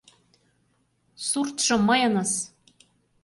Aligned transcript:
Суртшо 1.27 1.75
мыйыныс! 1.87 2.31